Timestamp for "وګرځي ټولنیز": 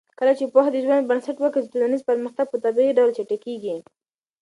1.39-2.01